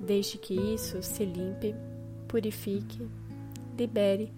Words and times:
Deixe 0.00 0.38
que 0.38 0.54
isso 0.54 1.02
se 1.02 1.24
limpe, 1.24 1.74
purifique, 2.26 3.06
libere 3.76 4.32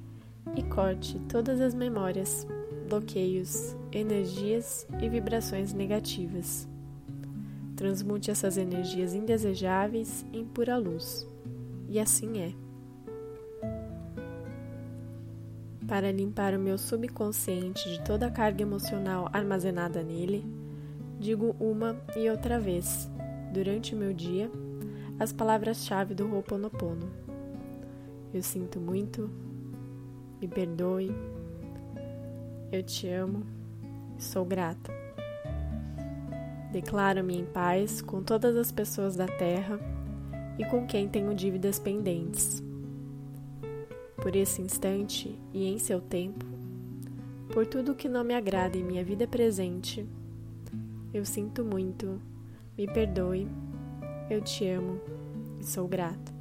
e 0.57 0.63
corte 0.65 1.21
todas 1.29 1.61
as 1.61 1.73
memórias, 1.73 2.47
bloqueios, 2.89 3.77
energias 3.93 4.87
e 5.01 5.09
vibrações 5.09 5.73
negativas. 5.73 6.69
Transmute 7.77 8.31
essas 8.31 8.57
energias 8.57 9.15
indesejáveis 9.15 10.27
em 10.33 10.45
pura 10.45 10.77
luz. 10.77 11.27
E 11.89 11.99
assim 11.99 12.41
é. 12.41 12.53
Para 15.87 16.11
limpar 16.11 16.55
o 16.55 16.59
meu 16.59 16.79
subconsciente 16.79 17.89
de 17.89 18.01
toda 18.03 18.27
a 18.27 18.31
carga 18.31 18.63
emocional 18.63 19.29
armazenada 19.33 20.03
nele, 20.03 20.45
digo 21.21 21.55
uma 21.61 21.97
e 22.17 22.29
outra 22.31 22.59
vez, 22.59 23.11
durante 23.53 23.95
o 23.95 23.99
meu 23.99 24.13
dia, 24.13 24.51
as 25.23 25.33
palavras-chave 25.33 26.15
do 26.15 26.27
Ho'oponopono. 26.27 27.09
Eu 28.35 28.43
sinto 28.43 28.81
muito, 28.81 29.31
me 30.41 30.49
perdoe, 30.49 31.15
eu 32.73 32.83
te 32.83 33.07
amo, 33.09 33.47
sou 34.19 34.45
grata. 34.45 34.93
Declaro-me 36.73 37.39
em 37.39 37.45
paz 37.45 38.03
com 38.03 38.21
todas 38.21 38.57
as 38.57 38.73
pessoas 38.73 39.15
da 39.15 39.29
terra 39.29 39.79
e 40.59 40.65
com 40.65 40.89
quem 40.89 41.09
tenho 41.09 41.33
dívidas 41.37 41.79
pendentes. 41.79 42.61
Por 44.17 44.35
esse 44.35 44.61
instante 44.61 45.39
e 45.53 45.69
em 45.69 45.79
seu 45.79 46.01
tempo, 46.01 46.45
por 47.53 47.65
tudo 47.65 47.95
que 47.95 48.09
não 48.09 48.25
me 48.25 48.35
agrada 48.35 48.77
em 48.77 48.83
minha 48.83 49.05
vida 49.05 49.29
presente, 49.29 50.05
eu 51.15 51.25
sinto 51.25 51.65
muito, 51.65 52.21
me 52.77 52.89
perdoe, 52.89 53.47
eu 54.31 54.41
te 54.41 54.67
amo 54.69 55.01
e 55.61 55.65
sou 55.65 55.87
grata. 55.87 56.33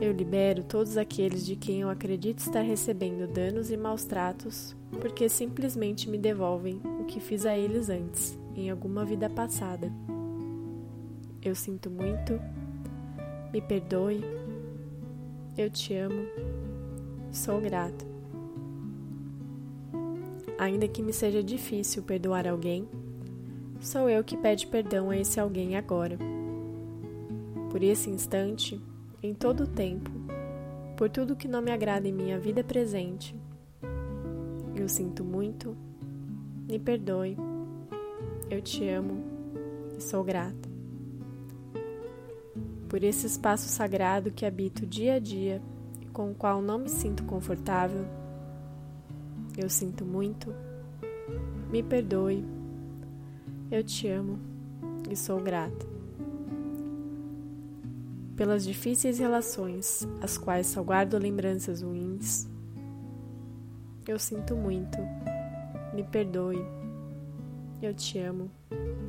Eu 0.00 0.12
libero 0.12 0.62
todos 0.62 0.96
aqueles 0.96 1.44
de 1.44 1.56
quem 1.56 1.80
eu 1.80 1.90
acredito 1.90 2.38
estar 2.38 2.62
recebendo 2.62 3.26
danos 3.26 3.70
e 3.70 3.76
maus 3.76 4.04
tratos 4.04 4.76
porque 5.00 5.28
simplesmente 5.28 6.08
me 6.08 6.16
devolvem 6.16 6.80
o 7.00 7.04
que 7.04 7.20
fiz 7.20 7.44
a 7.44 7.56
eles 7.56 7.88
antes, 7.90 8.38
em 8.54 8.70
alguma 8.70 9.04
vida 9.04 9.28
passada. 9.28 9.92
Eu 11.42 11.54
sinto 11.54 11.90
muito, 11.90 12.40
me 13.52 13.60
perdoe, 13.60 14.24
eu 15.56 15.68
te 15.68 15.94
amo, 15.94 16.26
sou 17.32 17.60
grato. 17.60 18.06
Ainda 20.58 20.88
que 20.88 21.02
me 21.02 21.12
seja 21.12 21.42
difícil 21.42 22.02
perdoar 22.02 22.46
alguém, 22.46 22.88
sou 23.80 24.08
eu 24.08 24.22
que 24.24 24.36
pede 24.36 24.66
perdão 24.66 25.10
a 25.10 25.16
esse 25.16 25.38
alguém 25.38 25.76
agora. 25.76 26.18
Por 27.70 27.82
esse 27.82 28.10
instante, 28.10 28.80
em 29.22 29.34
todo 29.34 29.64
o 29.64 29.66
tempo, 29.66 30.10
por 30.96 31.08
tudo 31.08 31.36
que 31.36 31.46
não 31.46 31.62
me 31.62 31.70
agrada 31.70 32.08
em 32.08 32.12
minha 32.12 32.38
vida 32.38 32.64
presente. 32.64 33.34
Eu 34.74 34.88
sinto 34.88 35.24
muito, 35.24 35.76
me 36.68 36.78
perdoe, 36.78 37.36
eu 38.50 38.62
te 38.62 38.88
amo 38.88 39.22
e 39.96 40.02
sou 40.02 40.24
grata. 40.24 40.68
Por 42.88 43.04
esse 43.04 43.26
espaço 43.26 43.68
sagrado 43.68 44.30
que 44.30 44.46
habito 44.46 44.86
dia 44.86 45.14
a 45.14 45.18
dia 45.18 45.60
e 46.00 46.06
com 46.06 46.30
o 46.30 46.34
qual 46.34 46.62
não 46.62 46.78
me 46.78 46.88
sinto 46.88 47.22
confortável, 47.24 48.06
eu 49.56 49.68
sinto 49.68 50.04
muito, 50.04 50.54
me 51.70 51.82
perdoe, 51.82 52.44
eu 53.70 53.82
te 53.82 54.08
amo 54.08 54.38
e 55.10 55.16
sou 55.16 55.40
grata 55.40 55.98
pelas 58.38 58.64
difíceis 58.64 59.18
relações, 59.18 60.06
as 60.22 60.38
quais 60.38 60.68
só 60.68 60.80
guardo 60.80 61.18
lembranças 61.18 61.82
ruins. 61.82 62.48
Eu 64.06 64.16
sinto 64.16 64.54
muito, 64.54 64.96
me 65.92 66.04
perdoe, 66.04 66.64
eu 67.82 67.92
te 67.92 68.16
amo, 68.20 68.48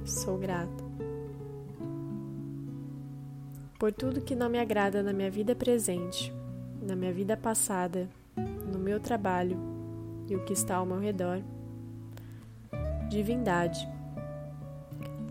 sou 0.04 0.36
grato. 0.40 0.84
Por 3.78 3.94
tudo 3.94 4.20
que 4.20 4.36
não 4.36 4.50
me 4.50 4.60
agrada 4.60 5.04
na 5.04 5.14
minha 5.14 5.30
vida 5.30 5.56
presente, 5.56 6.34
na 6.82 6.96
minha 6.96 7.14
vida 7.14 7.38
passada, 7.38 8.10
no 8.36 8.80
meu 8.80 9.00
trabalho 9.00 9.58
e 10.28 10.36
o 10.36 10.44
que 10.44 10.54
está 10.54 10.78
ao 10.78 10.88
meu 10.88 11.00
redor. 11.00 11.40
Divindade, 13.10 13.88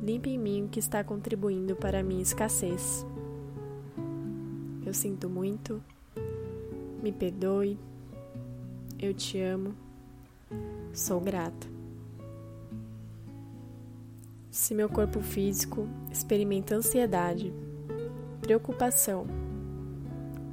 limpe 0.02 0.30
em 0.30 0.38
mim 0.38 0.64
o 0.64 0.68
que 0.68 0.78
está 0.78 1.02
contribuindo 1.02 1.76
para 1.76 2.00
a 2.00 2.02
minha 2.02 2.22
escassez. 2.22 3.06
Eu 4.84 4.94
sinto 4.94 5.28
muito. 5.28 5.82
Me 7.02 7.12
perdoe. 7.12 7.78
Eu 8.98 9.12
te 9.14 9.40
amo. 9.40 9.74
Sou 10.92 11.20
grata. 11.20 11.66
Se 14.50 14.74
meu 14.74 14.88
corpo 14.88 15.20
físico 15.20 15.86
experimenta 16.10 16.74
ansiedade, 16.74 17.52
preocupação, 18.40 19.26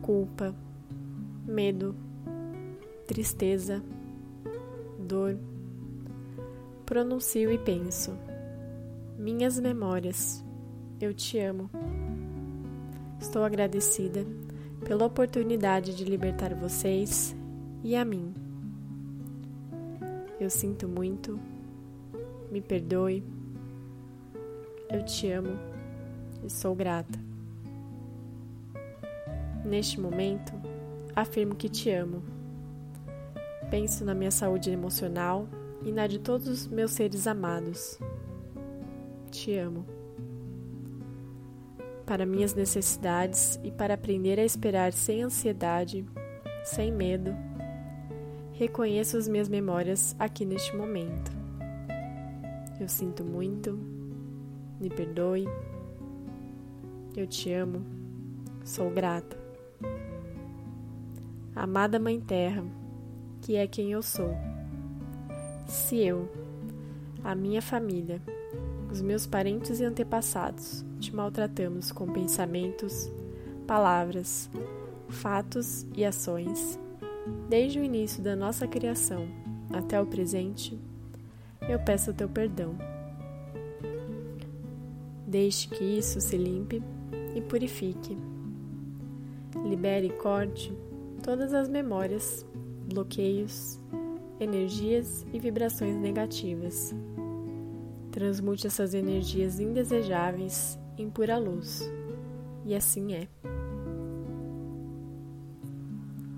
culpa, 0.02 0.54
medo, 1.48 1.96
tristeza, 3.08 3.82
dor, 5.00 5.38
pronuncio 6.86 7.52
e 7.52 7.58
penso: 7.58 8.12
Minhas 9.18 9.58
memórias, 9.58 10.44
eu 11.00 11.14
te 11.14 11.40
amo. 11.40 11.70
Estou 13.18 13.46
agradecida 13.46 14.26
pela 14.86 15.06
oportunidade 15.06 15.96
de 15.96 16.04
libertar 16.04 16.54
vocês 16.54 17.34
e 17.82 17.96
a 17.96 18.04
mim. 18.04 18.34
Eu 20.38 20.50
sinto 20.50 20.86
muito, 20.86 21.40
me 22.52 22.60
perdoe, 22.60 23.24
eu 24.90 25.04
te 25.06 25.32
amo 25.32 25.58
e 26.44 26.50
sou 26.50 26.76
grata. 26.76 27.18
Neste 29.64 29.98
momento, 29.98 30.52
afirmo 31.16 31.56
que 31.56 31.70
te 31.70 31.90
amo. 31.90 32.22
Penso 33.72 34.04
na 34.04 34.14
minha 34.14 34.30
saúde 34.30 34.70
emocional 34.72 35.48
e 35.86 35.92
na 35.92 36.06
de 36.06 36.20
todos 36.20 36.48
os 36.50 36.68
meus 36.68 36.92
seres 36.92 37.26
amados. 37.26 37.98
Te 39.36 39.58
amo 39.58 39.86
para 42.06 42.26
minhas 42.26 42.54
necessidades 42.54 43.60
e 43.66 43.70
para 43.70 43.96
aprender 43.96 44.40
a 44.40 44.46
esperar 44.46 44.94
sem 44.94 45.24
ansiedade, 45.24 46.06
sem 46.64 46.90
medo. 46.90 47.36
Reconheço 48.54 49.18
as 49.18 49.28
minhas 49.28 49.50
memórias 49.50 50.16
aqui 50.18 50.46
neste 50.46 50.74
momento. 50.74 51.32
Eu 52.80 52.88
sinto 52.88 53.26
muito, 53.26 53.78
me 54.80 54.90
perdoe, 54.90 55.46
eu 57.14 57.28
te 57.28 57.52
amo, 57.52 57.86
sou 58.64 58.90
grata. 58.90 59.38
Amada 61.54 62.00
Mãe 62.00 62.22
Terra, 62.22 62.64
que 63.42 63.58
é 63.58 63.68
quem 63.68 63.92
eu 63.92 64.02
sou. 64.02 64.34
Se 65.68 66.00
eu, 66.00 66.32
a 67.22 67.36
minha 67.36 67.62
família, 67.62 68.22
os 68.96 69.02
meus 69.02 69.28
parentes 69.28 69.82
e 69.82 69.84
antepassados 69.84 70.86
te 71.02 71.14
maltratamos 71.14 71.92
com 71.92 72.08
pensamentos, 72.08 73.12
palavras, 73.68 74.50
fatos 75.10 75.86
e 75.94 76.06
ações, 76.06 76.80
desde 77.50 77.78
o 77.78 77.84
início 77.84 78.24
da 78.24 78.38
nossa 78.38 78.66
criação 78.66 79.28
até 79.74 80.00
o 80.00 80.06
presente, 80.06 80.80
eu 81.68 81.78
peço 81.78 82.12
o 82.12 82.14
teu 82.14 82.30
perdão. 82.30 82.74
Deixe 85.28 85.68
que 85.68 85.84
isso 85.84 86.22
se 86.22 86.38
limpe 86.38 86.82
e 87.36 87.42
purifique. 87.42 88.18
Libere 89.66 90.08
e 90.08 90.14
corte 90.14 90.74
todas 91.22 91.54
as 91.54 91.68
memórias, 91.68 92.46
bloqueios, 92.88 93.78
energias 94.40 95.26
e 95.34 95.40
vibrações 95.40 95.98
negativas 95.98 96.96
Transmute 98.16 98.66
essas 98.66 98.94
energias 98.94 99.60
indesejáveis 99.60 100.80
em 100.98 101.10
pura 101.10 101.38
luz. 101.38 101.82
e 102.64 102.74
assim 102.74 103.14
é. 103.14 103.28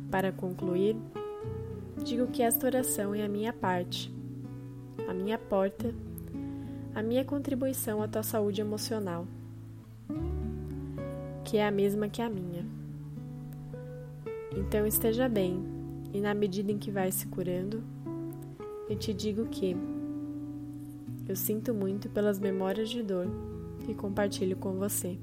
Para 0.10 0.32
concluir, 0.32 0.98
digo 2.04 2.26
que 2.32 2.42
esta 2.42 2.66
oração 2.66 3.14
é 3.14 3.24
a 3.24 3.30
minha 3.30 3.54
parte, 3.54 4.12
a 5.08 5.14
minha 5.14 5.38
porta, 5.38 5.94
a 6.96 7.04
minha 7.04 7.24
contribuição 7.24 8.02
à 8.02 8.08
tua 8.08 8.24
saúde 8.24 8.60
emocional, 8.60 9.28
que 11.46 11.58
é 11.58 11.68
a 11.68 11.70
mesma 11.70 12.10
que 12.10 12.24
a 12.24 12.30
minha. 12.30 12.66
Então 14.58 14.88
esteja 14.88 15.30
bem, 15.30 15.64
e 16.12 16.20
na 16.22 16.34
medida 16.34 16.72
em 16.72 16.80
que 16.80 16.90
vai 16.90 17.12
se 17.12 17.28
curando, 17.28 17.84
eu 18.90 18.98
te 18.98 19.14
digo 19.14 19.46
que 19.46 19.78
eu 21.28 21.36
sinto 21.36 21.74
muito 21.74 22.10
pelas 22.10 22.40
memórias 22.40 22.90
de 22.90 23.04
dor 23.04 23.28
que 23.86 23.94
compartilho 23.94 24.56
com 24.58 24.74
você. 24.74 25.18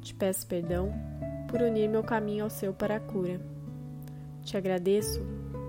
Te 0.00 0.14
peço 0.14 0.46
perdão 0.46 0.92
por 1.48 1.60
unir 1.60 1.88
meu 1.88 2.02
caminho 2.02 2.44
ao 2.44 2.50
seu 2.50 2.72
para 2.72 2.96
a 2.96 3.00
cura. 3.00 3.40
Te 4.42 4.56
agradeço 4.56 5.20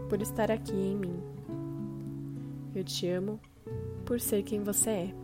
por 0.10 0.22
estar 0.22 0.50
aqui 0.50 0.74
em 0.74 0.96
mim. 0.96 1.20
Eu 2.74 2.84
te 2.84 3.08
amo 3.08 3.40
por 4.06 4.20
ser 4.20 4.44
quem 4.44 4.64
você 4.64 4.90
é. 4.90 5.23